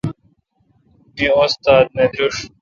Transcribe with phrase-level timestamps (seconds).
[1.15, 2.35] می استاد نہ درݭ۔